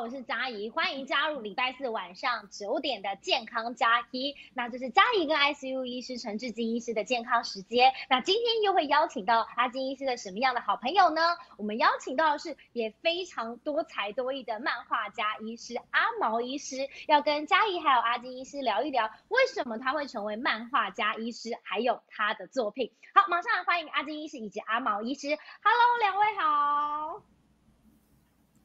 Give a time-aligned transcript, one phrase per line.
[0.00, 4.34] 我是嘉怡，欢迎加入礼拜四晚上九点的健康加一。
[4.54, 7.92] 那就是嘉怡跟 ICU 医师陈志金医师的健康时间。
[8.08, 11.36] 那今天又会邀请到阿金医师的什么样的好朋友呢？
[11.58, 22.90] 我们邀请到的是也非常多才多艺的漫画家医师阿毛医师，要跟嘉怡还有阿金医师聊一聊，为什么他会成为漫画家医师，还有他的作品。
[23.14, 25.28] 好，马上来欢迎阿金医师以及阿毛医师。
[25.28, 27.39] Hello，两位好。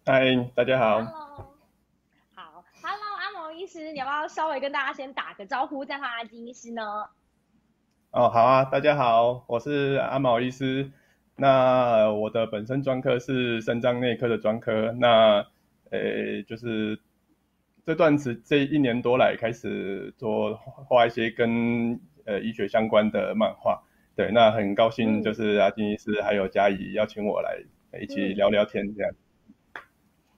[0.07, 1.01] 嗨，大家好。
[1.01, 1.55] Hello.
[2.35, 6.83] 好，Hello，阿毛医师，你要不要稍微跟大家先打个招呼，再换阿金医师呢？
[8.11, 10.91] 哦，好啊，大家好，我是阿毛医师。
[11.35, 14.91] 那我的本身专科是肾脏内科的专科。
[14.91, 15.43] 那，
[15.89, 16.99] 呃，就是
[17.83, 23.81] 这段时这一年多来开始做画一些跟呃医学相关的漫画。
[24.15, 27.57] 对，那很高兴就是阿金医师还有嘉怡邀请我来
[27.99, 29.11] 一起聊聊天这样。
[29.11, 29.24] 嗯，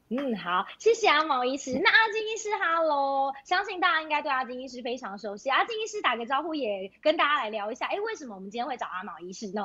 [0.09, 1.73] 嗯好，谢谢阿毛医师。
[1.83, 5.50] 那阿金医师，Hello，相信大家应该对阿金医师非常熟悉。
[5.50, 7.88] 阿金医师打个招呼，也跟大家来聊一下。
[7.88, 9.61] 哎，为什么我们今天会找阿毛医师呢？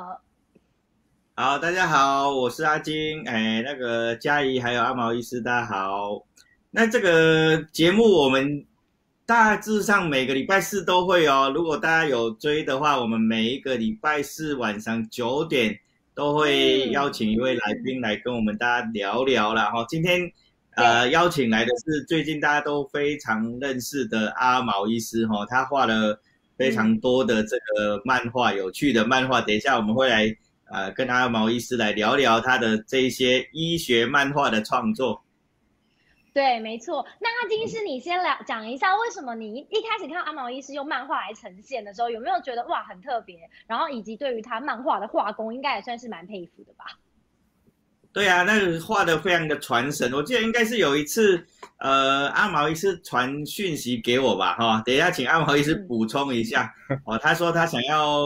[1.35, 3.25] 好，大家好，我是阿金。
[3.25, 6.21] 哎，那个佳怡还有阿毛医师，大家好。
[6.71, 8.65] 那这个节目我们
[9.25, 11.49] 大致上每个礼拜四都会哦。
[11.55, 15.79] 如果大家有追的话，我们每一个礼拜四晚上九点。
[16.15, 19.85] 都会邀请一位来宾来跟我们大家聊聊了哈。
[19.89, 20.31] 今天
[20.75, 26.19] 呃邀请来的是最近大家都非常认识的阿毛医师哈，他画了
[26.57, 29.41] 非常多的这个漫画，有趣的漫画。
[29.41, 35.22] 等一下我们会来呃跟阿毛医师来聊聊他的这一些医学漫画的创作。
[36.33, 37.05] 对，没错。
[37.21, 43.37] 那阿金医师，你先聊讲一下，为什么你一开始看到阿毛医师用漫画来呈现的时候，有没有觉得哇很特别？
[43.67, 46.85] 然后以及对于他漫画的画工，应该也算是蛮佩服的吧？
[48.11, 50.11] 对啊，那个画的非常的传神。
[50.11, 51.45] 我记得应该是有一次，
[51.77, 54.81] 呃，阿毛医师传讯息给我吧，哈。
[54.83, 56.73] 等一下，请阿毛医师补充一下
[57.05, 57.15] 哦。
[57.15, 58.25] 他说他想要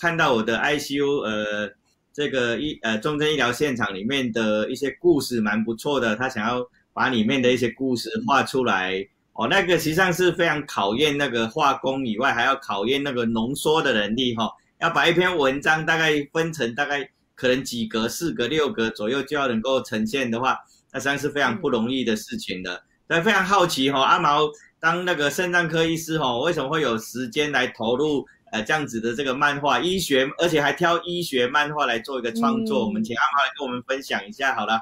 [0.00, 1.72] 看到我的 ICU，呃，
[2.12, 6.16] 这个医呃重症医疗现场里面的一些故事，蛮不错的。
[6.16, 6.68] 他想要。
[6.96, 14.50] 把里面的一些故事画出来哦，那个实际上是非常考验那个画工以外，还要考验那个浓缩的能力哈。
[14.80, 20.56] 要把一篇文章大概分成大概可能几格、四格、六格左右就要能够呈现的话，
[20.90, 22.82] 那实际上是非常不容易的事情的。
[23.06, 24.48] 所以非常好奇哈，阿毛
[24.80, 32.86] 当那个肾脏科医师哈，为什么会有时间来投入呃这样子的这个漫画医学，而且还挑医学漫画来做一个创作？
[32.86, 34.80] 我们请阿毛来跟我们分享一下好了。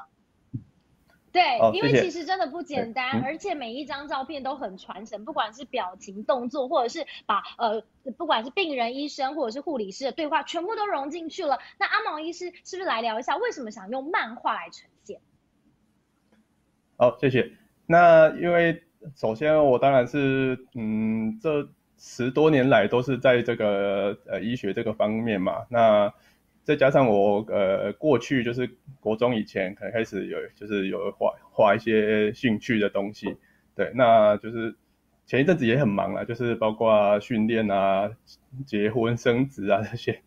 [1.35, 7.83] 对，因为其实真的不简单，而且每一张照片都很传神，不管是表情、动作，或者是把呃，
[8.17, 11.59] 不管是病人、医生或者是护理师的对话，全部都融进去了。
[11.77, 15.19] 那阿毛医师是不是来聊一下，为什么想用漫画来呈现？
[16.95, 17.51] 好，谢谢。
[17.85, 18.81] 那因为
[19.13, 21.67] 首先我当然是嗯，这
[21.97, 26.13] 十多年来都是在这个呃医学这个方面嘛，那。
[26.65, 28.67] 再加上我呃过去就是
[28.99, 33.37] 国中以前可能开始有就是有画画一些兴趣的东西，
[33.75, 34.75] 对，那就是
[35.27, 38.11] 前一阵子也很忙啊，就是包括训练啊、
[38.65, 40.19] 结婚生子啊这些，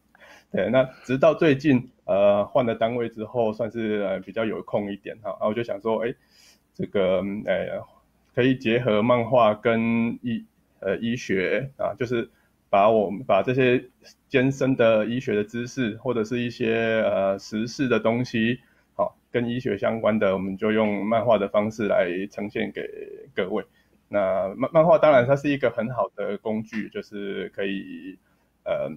[0.53, 6.15] 对，那直到最近呃换了单位之后，算是呃比较有空一点哈，然后我就想说，哎，
[6.73, 7.85] 这个呃
[8.33, 10.47] 可以结合漫画跟医
[10.79, 12.31] 呃医学啊，就是。
[12.71, 13.83] 把我们把这些
[14.29, 18.61] 艰深的医学的知识，或者是一些呃时事的东西，
[18.95, 22.83] 好跟医学相关的，我们就用漫画的方式来呈现给
[23.35, 23.65] 各位。
[24.09, 28.19] 那漫漫画当然它是一个很好的工具，就是可以
[28.65, 28.91] 呃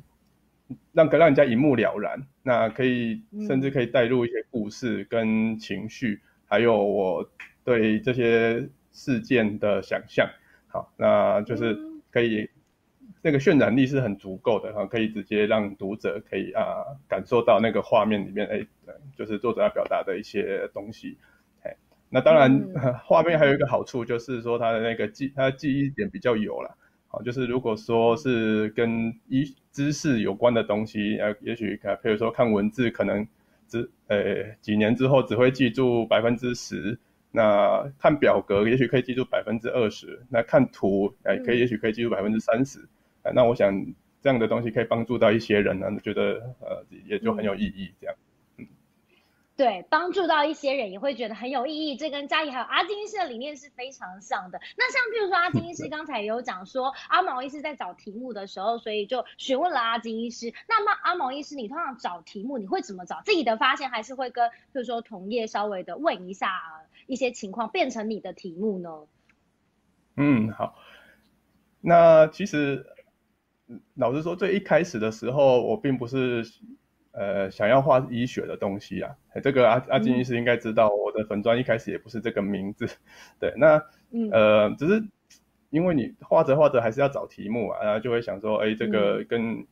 [0.92, 2.28] 让让人家一目了然。
[2.44, 7.30] 那可以甚至可以带入一些故事跟情绪，还有我
[7.64, 10.30] 对这些事件的想象。
[10.68, 11.78] 好，那就是
[12.12, 12.50] 可以。
[13.22, 18.66] 那个渲染力是很足够的哈，可以直接让读者可以啊感受到那个画面里面，哎，
[19.16, 21.18] 就是作者要表达的一些东西。
[21.64, 21.76] 哎，
[22.10, 22.62] 那当然
[23.06, 26.76] 画面还有一个好处就是说它的那个记，它的记忆点比较有了。
[27.08, 33.28] 好，就是如果说是跟一知识有关的东西，呃，也许看，比如说看文字，可能
[33.68, 36.98] 只呃几年之后只会记住百分之十。
[37.34, 40.22] 那看表格，也许可以记住百分之二十。
[40.30, 42.80] 那看图，哎，可以，也许可以记住百分之三十。
[43.34, 43.86] 那我想
[44.22, 48.16] 这样的东西可以帮助到一些人呢，觉得呃也就很有意义这样。
[48.58, 48.68] 嗯，
[49.56, 54.60] 对，帮助到一些人也会觉得很有意义，这跟嘉怡还有阿金医师的理念是非常像的。
[54.78, 60.54] 那像譬如说阿金医师 刚才也有讲说，阿毛医师在找题目的时候，所以就询问了阿金医师。
[60.68, 63.22] 那么阿毛医师，你通常找题目你会怎么找？
[63.24, 66.50] 自己的发现还是会跟譬如说同业稍微的问一下。
[67.08, 68.90] 一些情况变成你的题目呢？
[70.16, 70.78] 嗯，好。
[71.82, 72.86] 那其实
[73.96, 76.44] 老实说，最一开始的时候，我并不是
[77.12, 79.16] 呃想要画医学的东西啊。
[79.44, 82.88] 这个阿阿金医师应该知道，我的粉砖一开始也不是这个名字。
[83.40, 83.82] 对，那
[84.32, 85.04] 呃，只是
[85.70, 89.66] 因为你画着画着还是要找题目啊，然后就会想说，哎，这个跟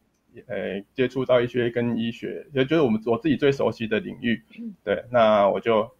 [0.47, 4.41] 呃接触到一些跟医学，也就是我们我自己最熟悉的领域。
[4.83, 5.91] 对，那我就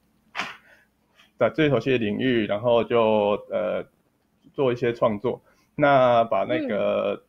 [1.38, 3.86] 在最熟悉的领域，然后就呃
[4.54, 5.42] 做一些创作。
[5.76, 7.24] 那把那个，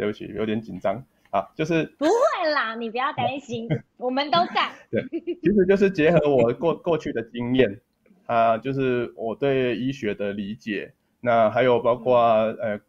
[0.00, 3.68] 对不起，有点紧张啊，就是不会啦，你不要担心，
[3.98, 4.70] 我们都在。
[4.90, 5.04] 对，
[5.42, 7.78] 其实就是结合我过 过去的经验，
[8.24, 12.80] 啊，就是我对医学的理解，那还有包括呃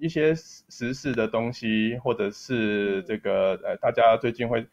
[0.00, 4.66] 一些时事的东西，或者是这个呃大家最近会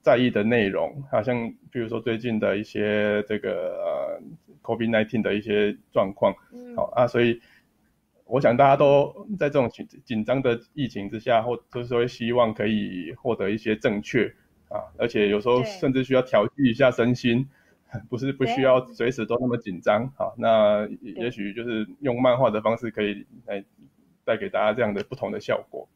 [0.00, 3.50] 在意的内容，好像比如说最近的一些这个
[3.84, 4.22] 呃。
[4.64, 6.32] COVID-19 的一些状况，
[6.76, 7.40] 好啊，所以
[8.32, 14.26] 我想大家都在这种紧紧张的疫情之下，或就是说希望可以获得一些正确
[14.70, 17.46] 啊，而且有时候甚至需要调剂一下身心，
[18.08, 23.62] 不是不需要随时都那么紧张啊，那也许就是用漫画的方式可以来
[24.24, 25.86] 带给大家这样的不同的效果。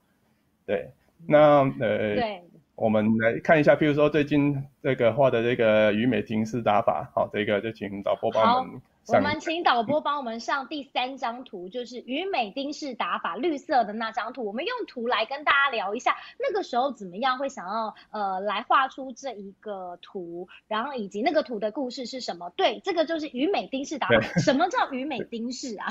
[0.66, 0.90] 对，
[1.26, 2.42] 那呃。
[2.78, 8.82] 我们来看一下，譬如说最近这个画的这个虞美婷式打法，好，这个就请导播帮我们上。
[9.08, 14.44] 我们请导播帮我们上第三张图，就是虞美丁式打法，绿色的那张图。
[14.44, 22.50] 我们用图来跟大家聊一下，那个时候怎么样会想要呃来画出这一个图，然后以及那个图的故事是什么？
[22.56, 24.20] 对，这个就是虞美丁式打法。
[24.40, 25.86] 什么叫虞美丁式啊？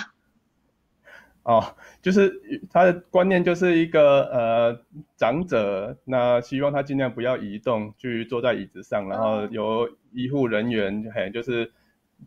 [1.43, 2.41] 哦，就是
[2.71, 4.81] 他的观念就是一个呃
[5.15, 11.71] 长者，那希望他尽量不要移动，去坐在椅子上，然后由医护人员嘿，就是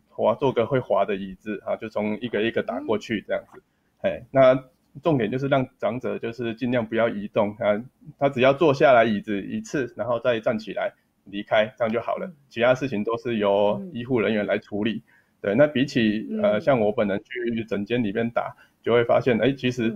[0.07, 3.61] 滑坐个会滑的椅子啊，就从一个一个打过去这样子，
[3.99, 4.65] 嘿，那
[5.01, 7.83] 重点就是让长者就是尽量不要移动啊，
[8.17, 10.93] 他只要坐下来椅子一次，然后再站起来
[11.25, 15.03] 离开，这样就好了，其他事情都是由医护人员来处理。
[15.41, 18.55] 对，那比起呃像我本人去诊间里面打。
[18.81, 19.93] 就会发现，哎，其实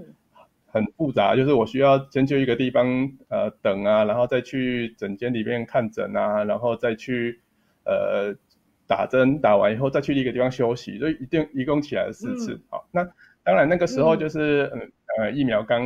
[0.66, 7.40] 很复杂，就是我需要先去一个地方，呃，等啊，然后再去诊间里面看诊啊，然后再去，
[7.86, 8.36] 呃，
[8.96, 12.62] 打针，打完以后再去一个地方休息，所以一定一共起来了四次。
[12.70, 13.04] 好，那
[13.44, 14.72] 当然那个时候就是，
[15.18, 15.82] 呃，疫苗刚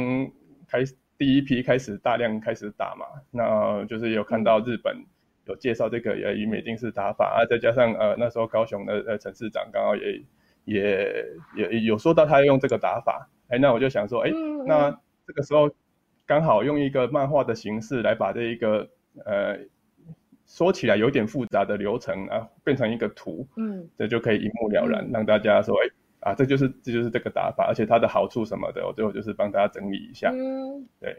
[0.67, 0.83] 开
[1.17, 5.05] 第一批开始大量开始打嘛，那就是有看到日本
[5.45, 10.21] 有介绍这个呃以美定式打法啊，再加上呃那时候高雄的呃陈市长刚好也。
[10.67, 11.25] 也
[11.55, 14.29] 也有说到他用这个打法，哎，那我就想说，哎，
[14.65, 14.91] 那
[15.25, 15.71] 这个时候
[16.25, 18.89] 刚好用一个漫画的形式来把这一个
[19.23, 19.57] 呃
[20.47, 31.15] 说起来有点复杂的流程啊变成一个图，嗯，这就可以一目了然，让大家说，哎啊，这就是这就是这个打法，而且它的好处什么的，我最后就是帮大家整理一下，嗯，对，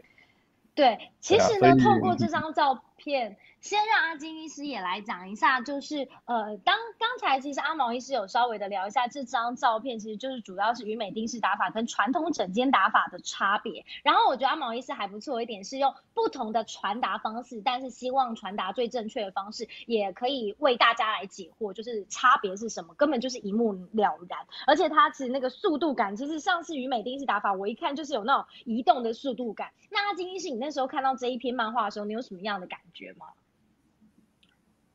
[0.79, 3.37] 对，其实呢，透过这张 照片。
[3.61, 13.83] 先让阿金医师也来讲一下，就是呃，当刚才其实阿毛医师有稍微的聊一下这张照片，其实就是主要是与美丁式打法跟传统整间打法的差别。
[14.01, 24.39] 然后我觉得阿毛医师还不错一点是用不同的传达方式，但是希望传达最正确的方式，也可以为大家来解惑，就是差别是什么，根本就是一目了然。
[24.67, 29.71] 而且他其实那个速度感，其实像是与美丁式打法，我一看就是有那种移动的速度感。
[29.91, 33.25] 那阿金医师，你那时候看到这一篇漫画的时候，你有什么样的感觉吗？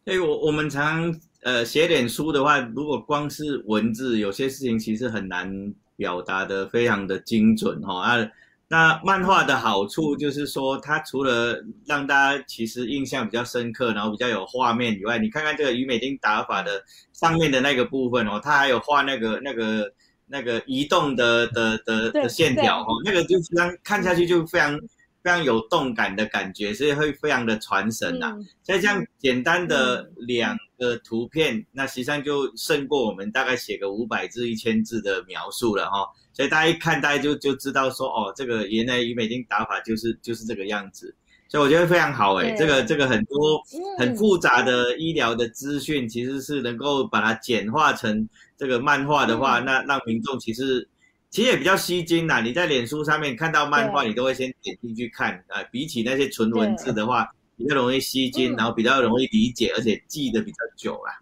[0.05, 8.31] 所以我我们常呃写点书的话，如果光是文字，有些事情其实很难表达的非常的精准哈啊。
[8.69, 19.91] 那漫画的好处就是说，它除了让大家其实印象比较深刻，然后比较有画面以外，你看看这个于美丁打法的上面的那个部分哦，它还有画那个那个
[20.27, 24.79] 那个移动的的的的线条哦，那个就非常看下去就非常。
[25.25, 28.37] 非常有动感的感觉，所以会非常的传神呐。
[28.63, 36.07] 所以这样简单的两个图片，那实际上就胜过我们大概写个五百字、一千字的描述了哈。
[36.35, 41.15] 所以大家一看，大家就就知道说，哦，这个原来于美金打法就是就是这个样子。
[41.49, 43.59] 所以我觉得非常好哎，这个这个很多
[43.99, 48.29] 很复杂的医疗的资讯，其实是能够把它简化成
[48.59, 50.87] 这个漫画的话，那让民众其实。
[51.35, 55.61] 其实也比较吸睛啦，你在脸书上面看到漫画，你都会先点进去看啊。
[55.65, 61.19] 比起那些纯文字的话，比较容易吸睛，然后比较容易理解，而且记得比较久啦。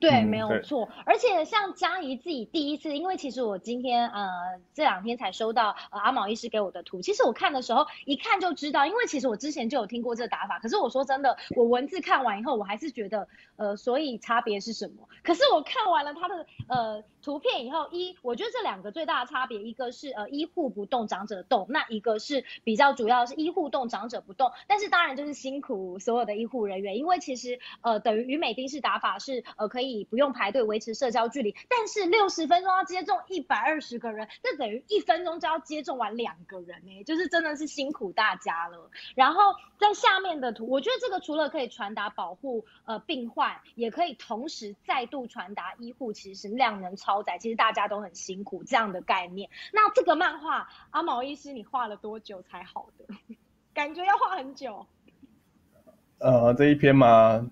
[0.00, 0.88] 对，嗯没有对错。
[1.04, 4.28] 而且像佳怡自己第一次，因为其实我今天呃
[4.72, 15.08] 这两天才收到呃阿毛医师给我的图，其实我看的时候一看就知道，因为其实我之前就有听过这个打法，可是我说真的，我文字看完以后，我还是觉得呃，所以差别是什么？
[15.24, 24.52] 可是我看完了他的呃图片以后，一我觉得这两个最大的差别，一个是呃医护不动，长者动，那一个是比较主要是医护动，长者不动。
[24.68, 38.90] 但是当然就是辛苦所有的医护人员，因为其实呃等于于美丁式打法是呃可以不用排队维持社交距离，但是六十分钟要接种一百二十个人，这等于一分钟就要接种完两个人呢、就是真的是辛苦大家了。
[39.14, 49.50] 然后在下面的图，我觉得这个除了可以传达保护呃病患，也可以同时再度传达医护其实量能超载，其实大家都很辛苦这样的概念。
[49.72, 53.14] 那这个漫画阿毛医师你画了多久才好的？
[53.74, 54.86] 感觉要画很久。
[56.18, 57.48] 呃，这一篇嘛，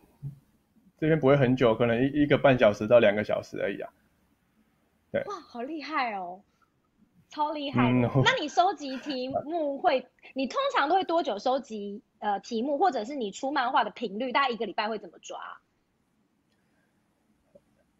[0.98, 3.90] 这边不会很久，可能一一个半小时到两个小时而已啊。
[5.12, 6.42] 对哇，好厉害哦，
[7.28, 7.90] 超厉害！
[7.90, 15.38] 嗯那你收集题目会，你通常都会多久收集呃题目，或者是你出漫画的频率，大概一个礼拜会怎么抓？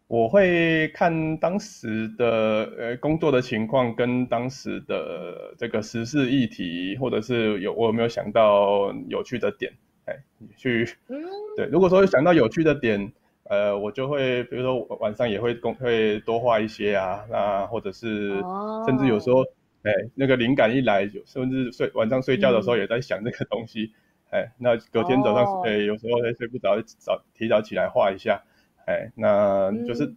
[0.07, 9.73] 我会看当时的呃工作的情况，跟当时的这个时事议题，或者是有我有没有想到有趣的点，
[10.07, 10.17] 哎，
[10.57, 11.21] 去嗯，
[11.55, 11.65] 对。
[11.67, 13.11] 如果说想到有趣的点，
[13.43, 19.43] 呃，我就会比如说晚上也会工会多画一些啊，那或者是哦甚至有时候，
[19.83, 23.93] 哎，那个灵感一来，有甚至睡晚上睡觉的时候也在想这个东西，
[24.31, 28.43] 哎，那隔天早哦上哎有时候会睡不着，早提早起来画一下。
[28.85, 30.15] 哎，那就是嗯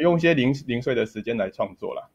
[0.00, 2.08] 用一些零零碎的时间来创作啦，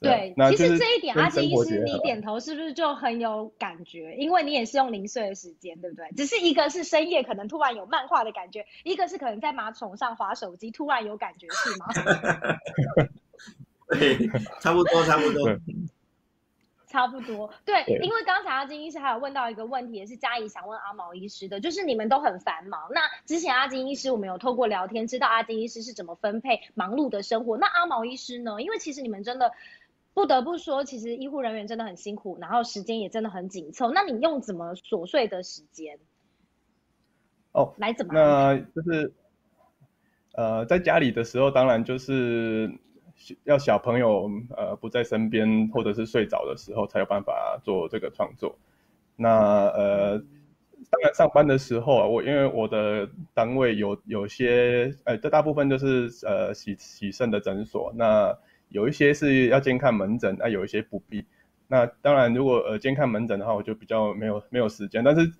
[0.00, 0.28] 对。
[0.28, 4.14] 其那就是实这一点，阿金医师你点头是不是就很有感觉？
[4.16, 6.10] 因为你也是用零碎的时间，对不对？
[6.16, 11.86] 只是一个是深夜可能突然有漫画的感觉，一个是可能在马桶上划手机突然有感觉，是吗？
[13.98, 14.28] 对，
[14.60, 15.56] 差不多差不多。
[16.90, 22.88] 差不多，对，对因为刚才阿金医师还有问到一个问题，也是嘉怡想问阿毛医师的，就是你们都很繁忙。
[22.94, 28.62] 那之前阿金医师我们有透过聊天知道阿金医师是怎么分配忙碌的生活，那阿毛医师呢？
[28.62, 29.52] 因为其实你们真的
[30.18, 33.92] 不得不说，其实医护人员真的很辛苦，然后时间也真的很紧凑。
[33.92, 35.96] 那你用怎么琐碎的时间
[37.52, 38.14] 哦，来怎么？
[38.14, 39.12] 那就是
[40.32, 42.68] 呃，在家里的时候，当然就是
[43.44, 48.58] 要小朋友呃不在身边，或者是睡着的时候，才有办法做这个创作。
[49.14, 50.18] 那呃，
[50.90, 58.36] 当然上班的时候啊，我因为我的单位有有些呃，这大部分就是呃洗洗肾的诊所，那
[58.68, 61.24] 有一些是要监看门诊，那有一些不必。
[61.66, 65.30] 那当然，如果呃监看门诊的话，我就比较没有没有时间，但是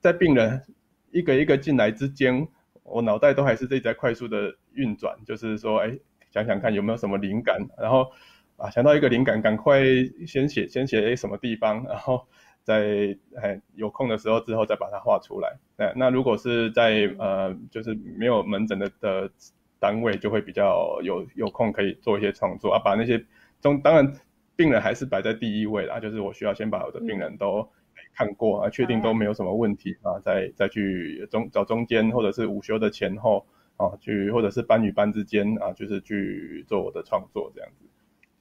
[0.00, 0.62] 在病人
[1.10, 2.48] 一个一个进来之间，
[2.84, 5.98] 我脑袋都还是一直在快速的运转，就是说，哎，
[6.30, 8.10] 想想看有没有什么灵感，然后
[8.56, 9.82] 啊想到一个灵感，赶快
[10.26, 12.26] 先写先写哎什么地方，然后
[12.62, 15.58] 在哎有空的时候之后再把它画出来。
[15.76, 19.30] 那那如果是在呃就是没有门诊的的
[19.78, 23.24] 单位，就会比较有有空可以做一些创作啊，把那些
[23.60, 24.12] 中当然
[24.56, 27.68] 病人还是摆在第一位啦，就是我需要先把我的病人都
[28.14, 37.86] 看过啊，确定都没有什么问题啊，再再去中找中间或者是午休的前后啊，去或者是班与班之间啊，就是去做我的创作这样子。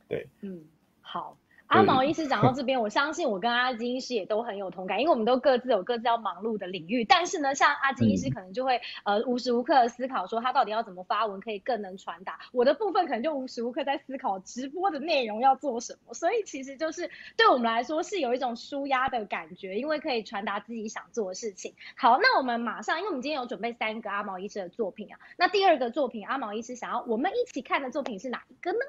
[0.07, 0.61] 对嗯，
[1.01, 1.37] 好。
[1.67, 7.03] 阿毛医师讲到这边，我相信我跟阿金医师也都很有同感，因为我们都各自有各自要忙碌的领域。
[7.03, 12.39] 但是呢，像阿金医师可能就会、呃无时无刻的思考说他到底要怎么发文可以更能传达。
[12.53, 16.13] 我的部分可能就无时无刻在思考直播的内容要做什么。
[16.13, 21.73] 所以其实就是对我们来说是有一种舒压的感觉，因为可以传达自己想做的事情。
[21.97, 28.79] 好，那我们马上，因为我们今天有准备三个阿毛医师的作品啊，那第二个作品阿毛医师想要我们一起看的作品是哪一个呢？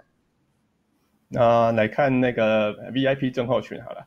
[1.29, 4.07] 那来看那个 VIP 症候群好了。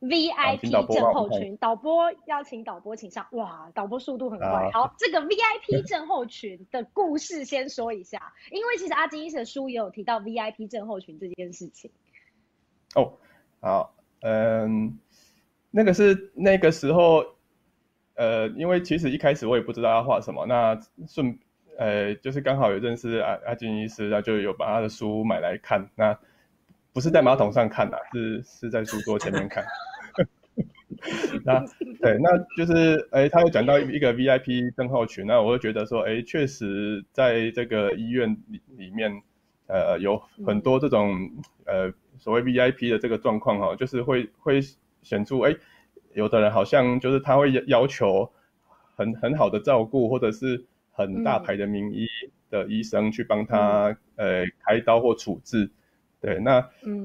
[0.00, 3.26] VIP 导播症帮我们看候群，导播邀请导播请上。
[3.32, 4.70] 哇，导播速度很快。
[4.70, 11.90] 好好，这个 VIP 症候群的故事先说一下，因为其实阿金医生的书也有提到 VIP 症候群这件事情。
[12.94, 13.14] 哦，
[13.60, 14.98] 好，嗯，
[15.70, 17.24] 那个是那个时候，
[18.14, 20.78] 呃，因为其实一开始我也不知道要画什么，那
[21.08, 21.38] 顺，
[21.78, 26.18] 呃，就是刚好有认识阿阿金医师，那就有把他的书买来看，那
[26.92, 29.64] 不是在马桶上看的，是是在书桌前面看。
[31.44, 31.60] 那
[32.00, 39.22] 对，那就是哎，他有讲到一个 VIP 症候群，那我就觉得说，哎，确实在这个医院里里面，
[39.66, 40.16] 呃，有
[40.46, 41.30] 很多这种
[41.66, 44.60] 呃所谓 VIP 的这个状况哈，就是会会
[45.02, 45.54] 显出哎，
[46.14, 48.32] 有的人好像就是他会要求
[48.96, 50.64] 很很好的照顾，或者是
[50.96, 52.06] 很大牌的名医
[52.50, 55.70] 的医生去帮他呃开刀或处置。
[56.18, 56.54] 对，那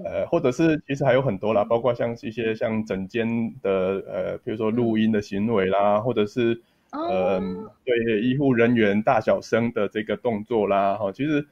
[0.05, 6.59] 呃，或者是其实还有很多啦，包括像一些像诊间的呃，比如说录音的行为啦，或者是
[6.91, 7.39] 呃，
[7.83, 11.45] 对医护人员大小声的这个动作啦，哈，其实，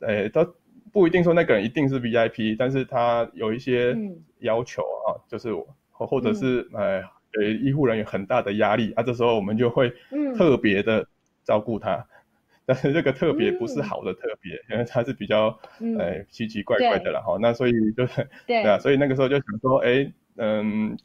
[0.00, 0.54] 呃，都
[0.92, 3.96] 不一定说那个人一定是 VIP，但是他有一些
[4.40, 5.52] 要求啊，就是
[5.90, 9.92] 或或者是呃，给医护人员很大的压力啊，这时候我们就会
[10.36, 11.06] 特别的
[11.44, 12.06] 照顾他。
[12.66, 15.58] 但是这个特别不是好的特别，因为他是比较
[15.98, 17.36] 呃奇奇怪怪的了哈。
[17.40, 20.96] 那所以就是对啊，所以那个时候就想说，哎，嗯，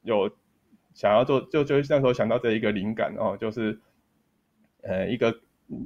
[0.00, 0.30] 有
[0.94, 3.78] 想要做，就就那时候想到这一个灵感哦，就是
[4.80, 5.40] 呃一个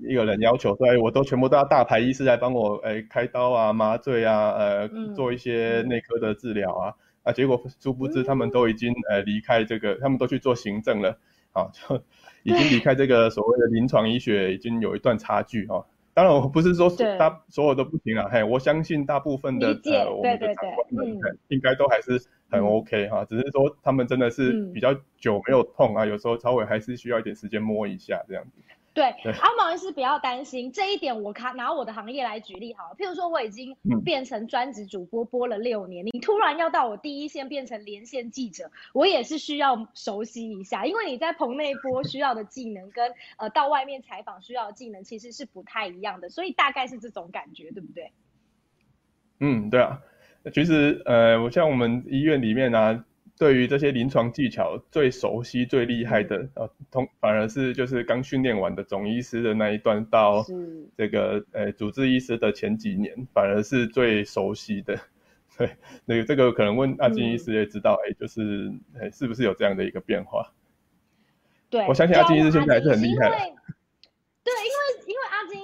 [0.04, 11.18] 一个人要求说，哎，我都全部都要大牌医师来帮我哎开刀啊、麻醉啊、呃做一些内科的治疗啊啊，结果殊不知他们都已经呃离开这个，他们都去做行政了，
[11.50, 12.00] 啊就。
[12.48, 15.84] 已经离开这个所谓的临床医学，已经有一段差距哈。
[16.14, 23.24] 当然，我不是说大所有都不行啊，嘿，我相信大部分的呃我们的长官们应该都还是很 OK 哈。
[23.26, 28.50] 只是说他们真的是比较久没有痛啊，有时候稍微还是需要一点时间摸一下这样子。
[29.22, 48.10] 对，阿毛医师不要担心这一点，我看拿我的行业来举例好，譬如说我已经变成专职主播播了六年，你突然要到我第一线变成连线记者，我也是需要熟悉一下，因为你在棚内播需要的技能跟呃到外面采访需要的技能其实是不太一样的，所以大概是这种感觉，对不对？
[49.38, 50.00] 嗯，对啊，
[50.52, 53.04] 其实呃，我像我们医院里面呢。
[53.38, 60.44] 对于这些临床技巧最熟悉、最厉害的，呃，通反而是就是刚训练完的总医师的那一段到
[60.96, 64.98] 这个呃主治医师的前几年，反而是最熟悉的。
[65.56, 65.70] 对，
[66.04, 70.52] 那个这个可能问阿金医师也知道，哎，就是哎是不是有这样的一个变化？
[71.68, 73.28] 对，我相信阿金医师现在还是很厉害。
[74.44, 74.87] 对，因为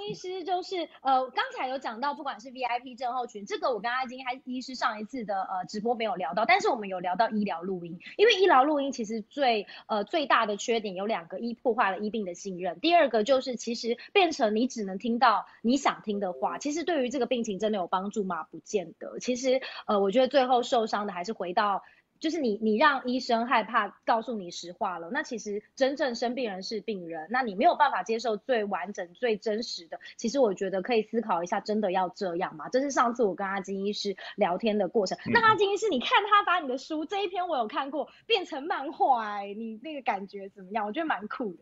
[0.08, 18.44] 医师就是呃，刚才有讲到，不管是 VIP 症候群，这个我跟阿金还医师上一次的呃直播没有聊到，但是我们有聊到医疗录音，因为医疗录音其实最呃最大的缺点有两个，一破坏了医病的信任，第二个就是其实变成你只能听到你想听的话，其实对于这个病情真的有帮助吗？
[18.44, 21.82] 不见得，其实呃我觉得最后受伤的还是回到。
[22.24, 25.10] 就是你，你让医生害怕告诉你实话了。
[25.12, 30.00] 那其实真正生病人是病人，那你没有办法接受最完整、最真实的。
[30.16, 32.66] 其实我觉得可以思考一下，真的要这样吗？
[32.70, 35.18] 这是上次我跟阿金医师聊天的过程。
[35.26, 40.86] 那阿金医师，你看他把你的书这一篇我有看过，变成漫画，哎，你那个感觉怎么样？
[40.86, 41.58] 我觉得蛮酷的。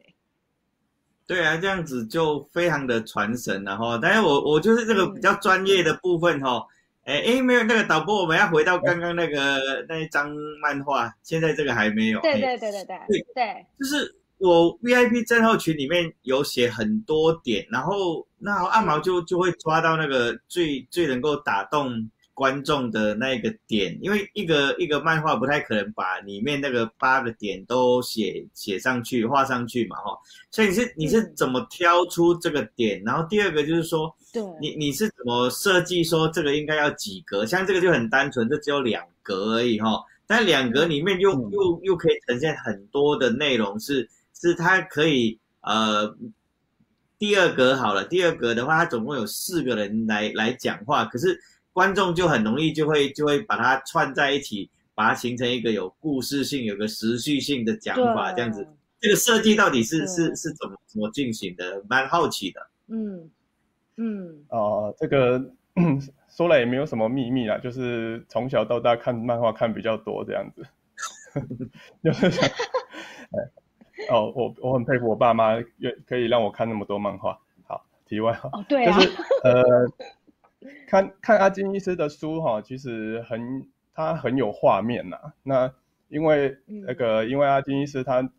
[1.27, 3.99] 对啊，这样子就非常的传神然后。
[3.99, 6.65] 但是我我就是这个比较专业的部分哈。
[7.05, 12.21] 哎哎，没有那个导播，我们要回到刚刚那个那一张漫画，现在这个还没有。
[12.21, 22.11] 对对对对对对对，就是我 VIP 账号群里面有写很多点，然后那阿毛就就会抓到那个最最能够打动。
[22.35, 30.19] 观众的那个点，因为一个一个漫画不太可能把里面那个八个点都写写上去、画上去嘛，哈。
[30.51, 33.03] 所以你是你是怎么挑出这个点？
[33.05, 37.45] 然后第二个就是说，对，你你是怎么设计说这个应该要几格？
[37.45, 40.03] 像这个就很单纯，这只有两格而已，哈。
[40.27, 46.17] 但两格里面又又又可以呈现很多的内容，是是它可以呃，
[47.19, 51.39] 第二格好了，第二格的话，它总共有四个人来来讲话，可是。
[51.75, 58.69] 观众就很容易就会就会把它串在一起，把它形成一个有故事性、有个时序性的讲法，这样子。
[59.01, 61.83] 这个设计到底是是是怎么怎么进行的？
[61.89, 62.61] 蛮好奇的。
[62.89, 63.31] 嗯
[64.03, 64.45] 嗯。
[64.49, 65.41] 哦，这个
[66.29, 70.67] 说来也没有什么秘密啦，就是从小到大看漫画看比较多这样子。
[72.03, 72.49] 就是想，
[74.11, 77.39] 哦，我我很佩服我爸妈，愿可以让我看那么多漫画。
[77.67, 78.51] 好，题外话。
[78.53, 78.99] 哦，对啊。
[78.99, 79.13] 就是
[79.45, 79.63] 呃。
[80.87, 85.33] 看看阿金医师的书哈，其实很他很有画面呐。
[85.43, 85.73] 那
[86.09, 88.31] 因为那个因为阿金医师他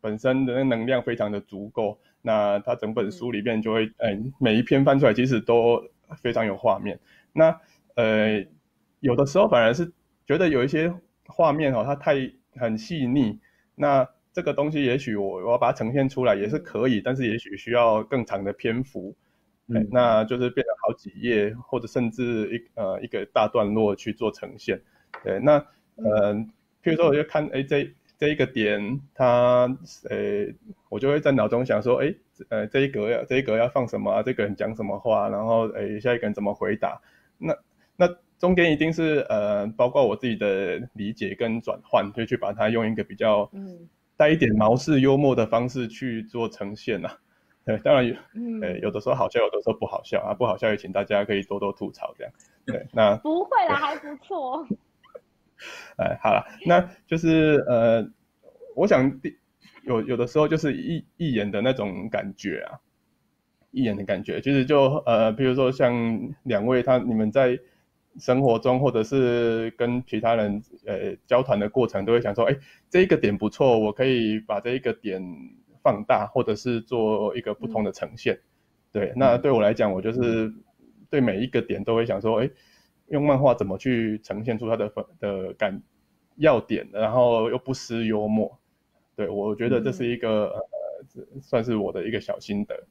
[0.00, 5.82] 本身的能量非常的足够，那他整本书里面就会哎每一篇翻出来其实都
[6.16, 6.98] 非常有画面。
[7.32, 7.60] 那
[7.96, 8.44] 呃
[9.00, 9.92] 有的时候反而是
[10.26, 10.94] 觉得有一些
[11.26, 13.38] 画面哈，它太很细腻。
[13.74, 19.14] 那这个东西也许我我要把它呈现出来也是可以，但是也许需要更长的篇幅。
[19.90, 24.78] 那就是变成好几页，或者甚至一呃一个大段落去做呈现。
[25.24, 25.52] 对，那
[25.94, 26.34] 呃，
[26.82, 27.90] 譬如说我就看，哎，这
[28.22, 29.68] 这一个点，它
[30.08, 30.46] 呃，
[30.88, 32.14] 我就会在脑中想说，哎，
[32.50, 34.22] 呃，这一格要这一格要放什么啊？
[34.22, 35.28] 这个人讲什么话？
[35.28, 37.00] 然后，哎，下一个人怎么回答？
[37.36, 37.52] 那
[37.96, 38.08] 那
[38.38, 43.50] 中间一定是呃，包括我自己的理解跟转换，就去把它用一个比较
[44.16, 47.10] 带一点毛式幽默的方式去做呈现呐。
[47.64, 48.14] 对，当然有，
[48.62, 52.32] 呃，有的时候好笑，有的时候不好笑啊，不好笑也请大家可以多多吐槽这样。
[52.64, 54.64] 对，那不会啦，还不错。
[55.96, 58.08] 哎，好了，那就是呃，
[58.74, 59.36] 我想第
[59.84, 62.80] 有有的时候就是一一眼的那种感觉啊，
[63.70, 67.58] 一眼的感觉，其实就呃，比如说像两位他你们在
[68.18, 72.56] 生活中或者是跟其他人呃交谈的过程，都会想说，哎，
[72.88, 75.22] 这一个点不错，我可以把这一个点
[75.82, 78.38] 放大，或者是做一个不同的呈现。
[78.92, 80.52] 对，那对我来讲，我就是
[81.10, 82.50] 对每一个点都会想说，哎。
[83.08, 85.82] 用漫画怎么去呈现出它的的感
[86.36, 88.58] 要点，然后又不失幽默，
[89.14, 92.86] 对我觉得这是一个呃，算是我的一个小心得。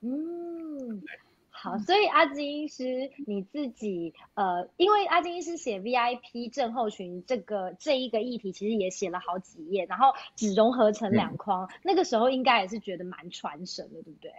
[0.00, 1.02] 嗯，
[1.50, 14.32] 好，所以阿金医师你自己呃，因为阿金医师写 VIP 症候群这个这一个议题，其实也写了好几页，然后只融合成两框，那个时候应该也是觉得蛮传神的，对不对？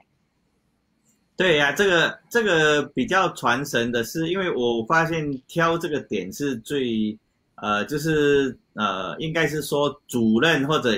[1.41, 7.17] 对呀，这个这个比较传神的是，因为我发现挑这个点是最，
[7.55, 10.95] 呃，就是呃，应该是说主任或者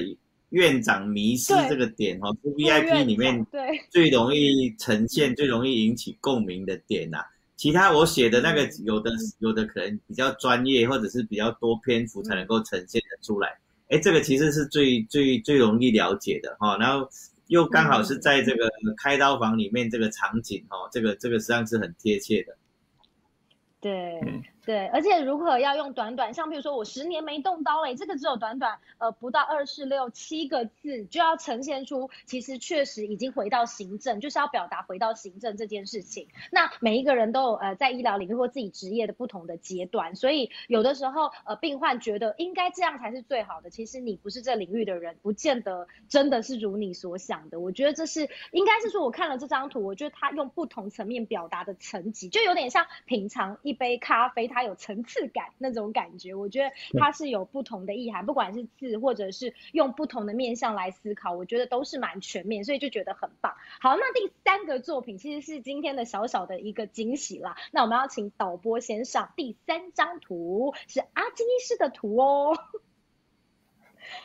[0.49, 3.47] 院长迷失这个点哦，是 VIP 里面
[3.89, 7.19] 最容易呈现、最容易引起共鸣的点呐。
[7.55, 13.57] 其他我写的那个有的有的可能比较专业，或者是比较多篇幅才能够呈现的出来。
[13.87, 17.09] 哎，这个其实是最最最容易了解的哈，然后。
[17.47, 22.55] 又刚好是在这个开刀房里面这个场景哦，这个这个实际上是很贴切的。
[23.79, 24.43] 对。
[24.65, 36.29] 对，而且如果要用短短，像比如说我十年没动刀嘞，这个只有短短呃不到二四六七个字，就要呈现出其实确实已经回到行政，就是要表达回到行政这件事情。
[36.49, 47.59] 那每一个人都有呃在医疗领域或自己职业的不同的阶段，所以有的时候呃病患觉得应该这样才是最好的，其实你不是这领域的人，不见得真的是如你所想的。
[47.59, 54.52] 我觉得这是应该是说我看了这张图，我觉得他用不同层面表达的层级，就有点像品尝一杯咖啡。
[54.53, 63.55] 它有层次感那种感觉，我觉得它是有不同的意涵，不管是字或者是用不同的面向来思考，我觉得都是蛮全面，所以就觉得很棒。
[63.81, 67.57] 好，那第三个作品其实是今天的小小的一个惊喜啦。
[67.71, 72.57] 那我们要请导播先上第三张图，是阿金医师的图哦。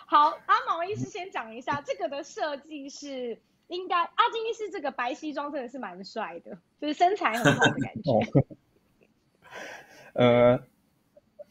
[0.07, 8.11] 好，阿毛医师先讲一下这个的设计是应该阿金医师这个白西装真的是蛮帅的，就是身材很好的感觉。
[10.15, 10.59] 呃，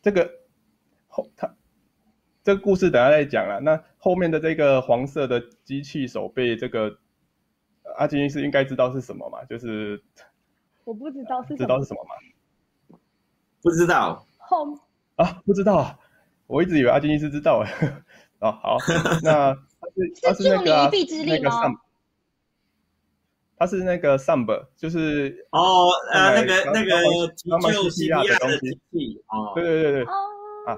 [0.01, 0.29] 这个
[1.07, 1.55] 后他
[2.43, 3.59] 这个故事等下再讲了。
[3.59, 6.97] 那后面的这个黄色的机器手被，这个
[7.97, 9.43] 阿金医师应该知道是什么嘛？
[9.45, 10.01] 就是
[10.83, 12.97] 我不知道是知道是什么吗？
[13.61, 14.77] 不知道后
[15.15, 15.99] 啊，不知道啊，
[16.47, 18.03] 我一直以为阿金医师知道哎。
[18.39, 18.77] 哦，好，
[19.23, 20.91] 那他是他是那个
[21.25, 21.73] 那个上。
[23.59, 27.57] 它是那个 Samba，就是哦，呃，那个那个急救
[27.89, 28.51] CPR 的东
[28.91, 30.77] 西，哦，对对对对，啊，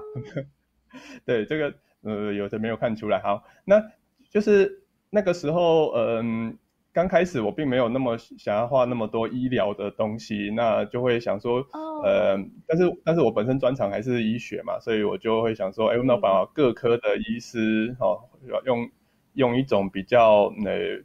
[1.26, 3.82] 对这个呃，有的没有看出来，好，那
[4.30, 6.56] 就是那个时候，嗯，
[6.90, 11.58] 刚开始我并没有那么想要画那么多医疗的东西，那就会想说，
[12.02, 18.20] 呃，但是但是我本身专长还是医学嘛，所以我就会想说，哎，那把各科的医师，哦，
[18.64, 18.90] 用
[19.34, 21.04] 用一种比较呃。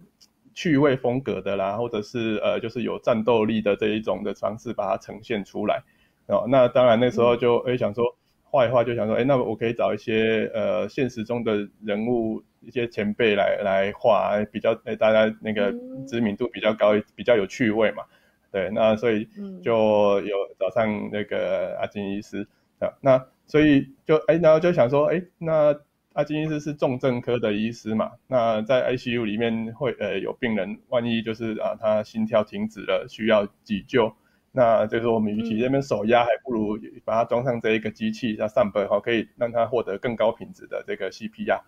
[0.56, 5.84] 趣味风格的啦，或者是呃，就是有战斗力的这一种的方式把它呈现出来
[6.28, 6.46] 哦。
[6.48, 8.16] 那当然那时候就哎想说
[8.46, 15.74] 画一画，就想说哎，那我可以找一些呃现实中的人物一些前辈来来画，比较哎大家那个
[16.08, 18.04] 知名度比较高，比较有趣味嘛。
[18.52, 19.28] 对，那所以
[19.62, 22.48] 就有找上那个阿金医师
[22.80, 25.78] 啊，那所以就哎然后就想说哎那。
[26.16, 28.14] 阿金医师是重症科的医师嘛？
[28.28, 34.14] 那在 ICU 里面会呃有病人，万一就是啊他心跳停止了，需要急救，
[34.54, 41.60] 那就是我们与其这边手压，还不如把它装上这一个机器，叫上本哈，可以让它获得更高品质的这个 CPR。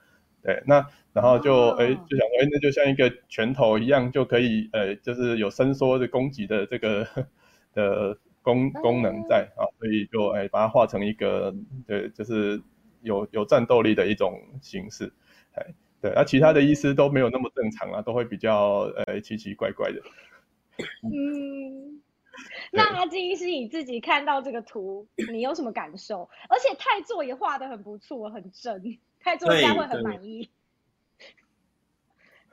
[0.41, 7.05] 对，那然后就哎就想说，哎那就像一个拳头一样，就可以呃就是有伸缩的攻击的这个
[7.73, 11.53] 的功功能在啊，所以就哎把它画成一个
[11.85, 12.61] 对就是。
[13.01, 15.11] 有有战斗力的一种形式，
[15.53, 15.65] 哎，
[16.01, 20.01] 对，那其他的医师都没有那么正常啊，都会比较呃奇奇怪怪的。
[21.03, 22.01] 嗯，
[22.71, 26.29] 那阿金医师你自己看到这个图，你有什么感受？
[26.49, 30.49] 而且泰座也画的很不错，很正，泰座应该会很满意。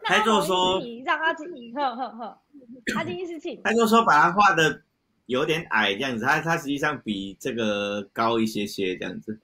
[0.02, 2.38] 泰座说让阿金，呵呵呵，
[2.96, 3.62] 阿金医师请。
[3.62, 4.82] 泰作说把他画的
[5.26, 9.40] 有点矮这样子，他他实际上比这个高一些些这样子。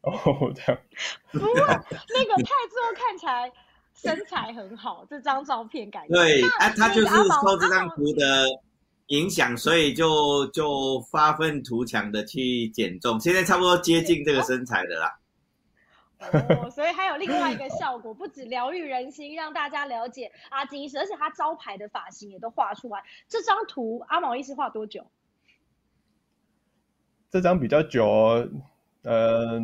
[0.08, 0.80] 哦，这样。
[1.32, 3.52] 不过那个泰作看起来
[3.94, 6.14] 身材很好，这张照片感觉。
[6.14, 8.46] 对，那啊，他就是受这张阿毛图的
[9.08, 15.18] 影响，所以就就发愤图强的去减重，现在差不多接近这个身材的啦。
[16.32, 23.02] 哦，所以还有另外一个效果，不止疗愈人心，让大家了解阿金医师，而且他招牌的发型也都画出来。
[23.28, 25.06] 这张图阿毛医师画多久？
[27.30, 28.48] 这张比较久哦，
[29.02, 29.58] 呃，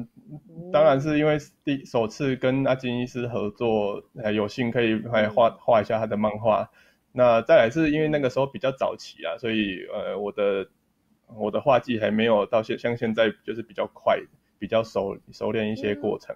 [0.73, 6.71] 当然是因为第首次跟阿金医师合作，呃，有幸可以来画画一下他的漫画。
[7.13, 10.69] 那再来是因为那个时候比较早期啊，所以呃，我的
[11.35, 14.19] 我的画技还没有到现像现在就是比较快，
[14.59, 16.35] 比较熟熟练一些过程。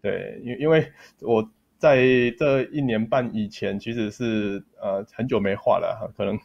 [0.00, 1.96] 对，因因为我在
[2.38, 6.38] 这一年半以前其实是呃很久没画了哈，可能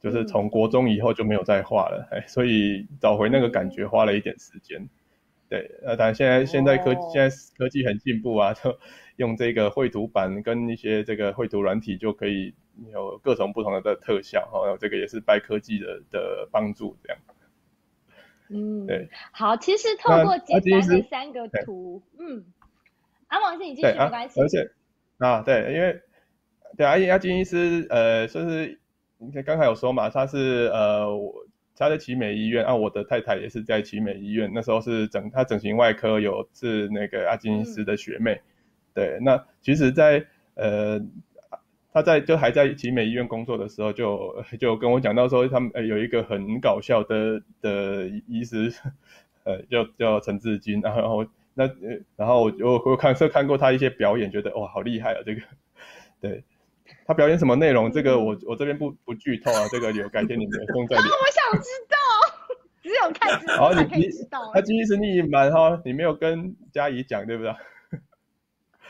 [0.00, 4.86] 就是从国中以后就没有再画了，哎，所以找回那个感觉花了一点时间。
[5.48, 8.78] 对，呃，当然现在现在科哦现在科技很进步啊，就
[9.16, 12.54] 用这个绘图板跟一些这个绘图软体就可以
[12.92, 17.18] 有各种不同的的特效哈，这个也是拜科技的的帮助这样。
[18.48, 19.08] 嗯，对。
[19.32, 22.44] 好，其实透那过简单的三个对图，嗯，
[23.28, 24.40] 阿毛医师你继续对啊没关，系。
[24.40, 24.70] 而且
[25.18, 26.00] 啊，对，因为
[26.76, 28.78] 对阿阿金医师，呃，就是
[29.18, 31.45] 你看刚才有说嘛，他是呃，我
[31.76, 38.40] 他在奇美医院啊，我的太太也是在奇美医院，那时候是整他整形外科有是那个阿金医师的学妹，
[38.94, 41.00] 对，那其实在，呃。
[41.92, 48.70] 他在就还在奇美医院工作的时候就，就跟我讲到说，他们呃有一个很搞笑的的医师，
[49.44, 55.40] 呃，叫叫陈志金，然后那呃，然后我我我看是看过他一些表演，觉得哇好厉害啊，这个，
[56.20, 56.44] 对
[57.06, 61.04] 他表演什么内容，这个我我这边不不剧透啊，这个有改天你们有空再聊。
[61.06, 61.96] 我想知道，
[62.82, 64.50] 只有看直播才可以好你你知道。
[64.52, 67.52] 他今天是你隐瞒哈，你没有跟佳怡讲对不对？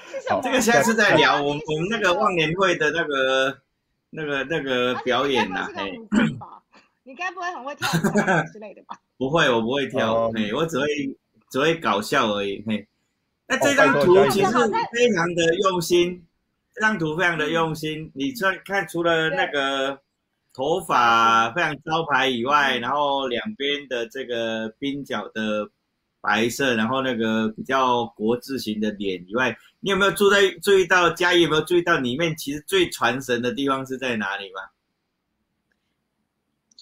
[0.09, 0.41] 是什么？
[0.43, 3.59] 这个下次再聊，啊我们我们那个忘年会的那个
[4.11, 5.99] 那个那个表演呐、啊嘿，
[7.05, 8.03] 你该不会很会跳舞
[8.53, 8.99] 之类的吧？
[9.19, 10.87] 不会，我不会跳嘿，我只会
[11.51, 12.87] 只会搞笑而已，嘿。
[13.49, 14.53] 那这哦张图其实
[14.93, 16.26] 非常的用心，这
[16.81, 18.11] 张图非常的用心。
[18.15, 20.01] 你看看，除了那个
[20.53, 25.69] 头发非常招牌以外，然后两边的这个鬓角的
[26.21, 34.61] 白色，然后那个比较国字形的脸以外，你有没有注在注意到嘉怡有没有注意到里面其实最传神的地方是在哪里吗？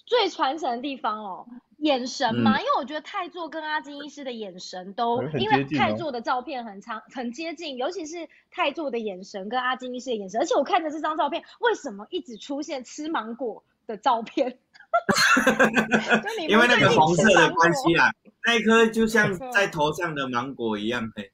[0.06, 1.46] 最传神的地方哦，
[1.78, 2.60] 眼神嘛，嗯。
[2.60, 14.58] 因为我觉得泰座跟阿金医师的眼神都，因为泰座的照片很长很接近，尤其是泰座的眼神跟阿金医师的眼神，而且我看着这张照片，为什么一直出现吃芒果的照片？
[16.48, 18.12] 因为那个红色的关系啊，
[18.46, 21.32] 那一颗就像在头上的芒果一样，嘿。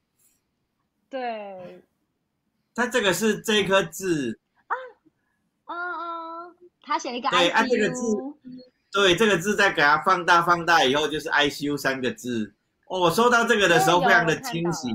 [1.11, 1.83] 对，
[2.73, 4.73] 它这个是这颗字，嗯
[5.67, 8.35] 嗯，他写了一个对啊这个 ICU，
[8.91, 12.53] 对，这个字再给它放大放大以后就是 ICU 三个字。
[12.87, 14.93] 哦，我收到这个的时候非常的惊喜。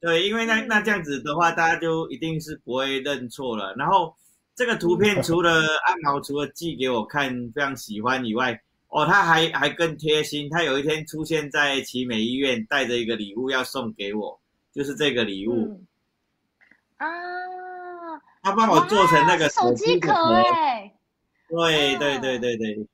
[0.00, 0.68] 对，因为那嗯。
[0.68, 3.74] 那这样子的话，大家就一定是不会认错了。
[3.76, 4.14] 然后
[4.54, 14.40] 这个图片除了阿毛除了寄给我看非常喜欢以外，哦，他还还更贴心，他有一天出现在奇美医院，带着一个礼物要送给我，
[14.72, 15.80] 就是这个礼物，
[16.98, 17.08] 嗯。
[17.08, 17.08] 啊，
[18.42, 20.12] 他帮我做成那个哇手机壳
[21.48, 22.86] 对嗯对对对对，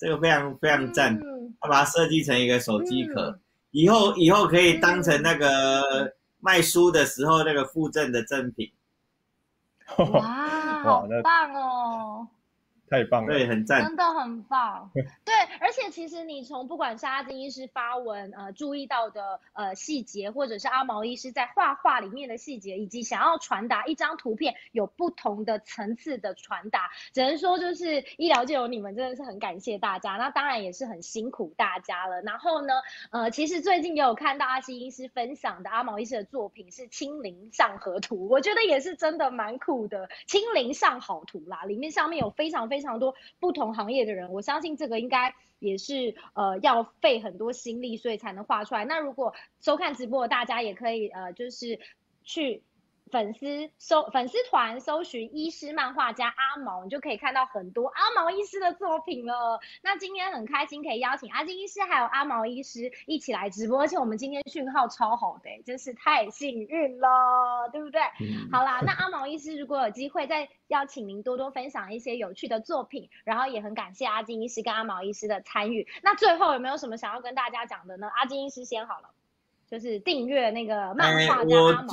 [0.00, 1.14] 这个非常非常赞。
[1.14, 3.40] 嗯他把它设计成一个手机壳，嗯
[3.72, 6.10] 以后以后可以当成那个
[6.40, 8.72] 卖书的时候那个附赠的赠品，
[10.12, 12.26] 哇，好那棒哦！
[12.90, 13.32] 太棒了。
[13.32, 13.84] 对，很赞。
[13.84, 14.90] 真的很棒，
[15.24, 32.20] 对，而且其实你从不管是阿金医师发文呃注意到的呃细节，或者是阿毛医师在画画里面的细节，以及想要传达一张图片有不同的层次的传达，只能说就是医疗界有你们真的是很感谢大家，那当然也是很辛苦大家了。
[32.22, 32.74] 然后呢，
[33.12, 48.86] 呃，其实最近也有看到阿金医师分享的阿毛医师的作品是清零上河图，我觉得也是真的蛮酷的，清零上好图啦，里面上面有非常非常非常多不同行业的人，我相信这个应该也是呃要费很多心力，所以才能画出来。
[48.86, 51.78] 那如果收看直播的大家也可以呃就是
[52.24, 52.62] 去。
[53.10, 59.60] 粉丝搜粉丝团搜寻医师漫画家阿毛，你就可以看到很多阿毛医师的作品了。
[59.82, 68.00] 那今天很开心可以邀请阿金医师还有阿毛医师一起来直播，而且我们今天讯号超好的、真是太幸运了，对不对？
[68.20, 75.86] 嗯好啦，那阿毛医师如果有机会再邀请您多多分享一些有趣的作品，然后也很感谢阿金医师跟阿毛医师的参与。
[76.02, 78.08] 那最后有没有什么想要跟大家讲的呢？
[78.14, 79.10] 阿金医师先好了，
[79.70, 81.88] 就是订阅那个漫哎画家阿毛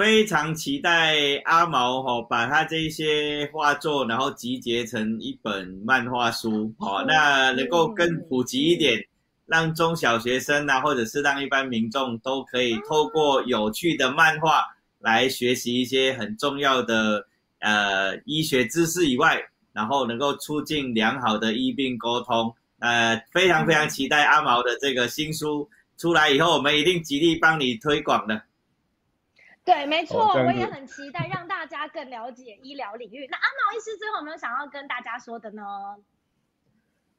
[0.00, 8.98] 非常期待阿毛哈把他这些画作，然后集结成一本漫画书哦，那能够更普及一点，
[9.44, 14.64] 让中小学生啊，或者是让一般民众都可以透过有趣的漫画
[15.00, 17.22] 来学习一些很重要的
[17.58, 19.38] 呃医学知识以外，
[19.74, 22.50] 然后能够促进良好的医病沟通。
[22.78, 28.40] 呃，非常非常期待阿毛的这个新书出来以后，我们一定极力帮你推广的。
[29.64, 33.26] 对，没错，我也很期待让大家更了解医疗领域。
[33.30, 35.62] 那阿毛医师最后有没有想要跟大家说的呢？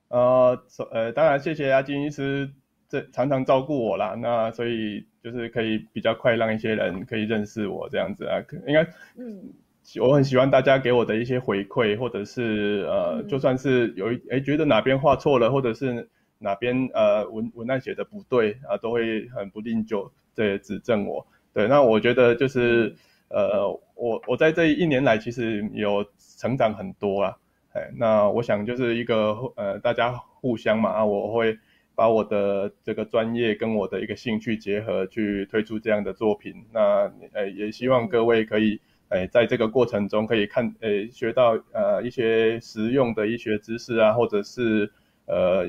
[0.10, 2.51] 呃，呃，当然谢谢阿金医师，
[2.89, 4.15] 这常常照顾我啦。
[4.15, 8.43] 那所以就是可以比较快让一些人可以认识我这样子啊。
[8.67, 8.84] 应该，
[9.15, 9.54] 嗯，
[10.01, 21.25] 我很喜欢大家给我的一些回馈，或者是呃，就算是有一哎觉得哪边画错了，或者是哪边呃文文案写的不对啊，都会很不吝就这指正我。
[21.54, 22.96] 对，那我觉得就是，
[23.28, 26.06] 呃，我我在这一年来其实有
[26.38, 27.36] 成长很多啊，
[27.74, 31.58] 哎，那我想就是一个呃，大家互相嘛，啊，我会
[31.94, 36.56] 把我的这个专业跟我的一个兴趣结合，去推出这样的作品。
[36.72, 44.90] 那呃，也希望各位可以，哎，在这个过程中可以看，哎，学到呃一些实用的医学知识啊，或者是
[45.26, 45.68] 呃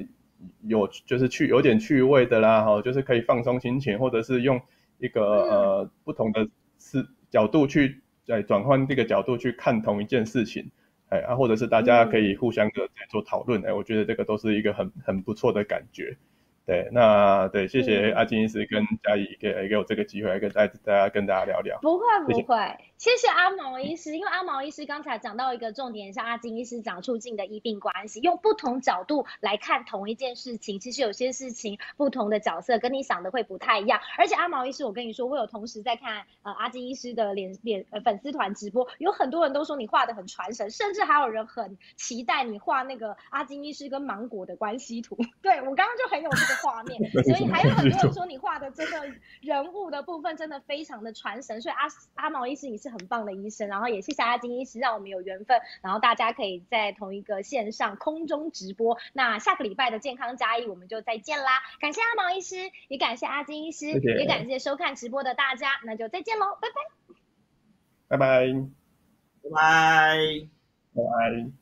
[0.63, 4.61] 有就是趣有点趣味的啦，哈，就是可以放松心情，或者是用。
[5.03, 10.71] 一个呃不同的视角度去在转换这个角度去看同一件事情，
[11.09, 16.17] 哎啊，或者是大家可以互相的在做讨论，哎，我觉得这个都是一个很很不错的感觉。
[16.65, 21.79] 对，那对，谢谢阿金医师跟嘉怡给给我这个机会，跟大大家跟大家聊聊。
[21.83, 22.57] 不会不会，
[22.99, 34.01] 谢谢阿毛医师，因为阿毛医师刚才讲到一个重点，像阿金医师讲促进的医病关系，用不同角度来看同一件事情，其实有些事情不同的角色跟你想的会不太一样。
[34.17, 45.19] 而且阿毛医师，我跟你说，我有同时在看呃阿金医师的脸脸呃粉丝团直播，有很多人都说你画的很传神，甚至还有人很期待你画那个阿金医师跟芒果的关系图。
[45.43, 52.93] 对我刚刚就很有这个画面，所以还有很多人说你画的真的人物的部分真的非常的传神，所以阿阿毛医师你是。
[52.93, 58.99] 很棒的医生，然后也谢谢阿金医师，让我们有缘分，然后大家可以在同一个线上空中直播。
[59.15, 61.63] 那下个礼拜的健康加一，我们就再见啦！
[61.81, 62.57] 感谢阿毛医师，
[62.89, 66.75] 也感谢阿金医师，也感谢收看直播的大家，那就再见喽，拜拜，
[68.09, 68.45] 拜拜，
[69.43, 70.19] 拜拜，
[70.95, 71.62] 拜拜。